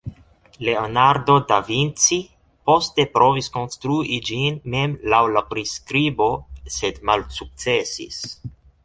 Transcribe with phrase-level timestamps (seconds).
[0.67, 2.17] Leonardo da Vinci
[2.69, 6.31] poste provis konstrui ĝin mem laŭ la priskribo,
[6.79, 8.25] sed malsukcesis.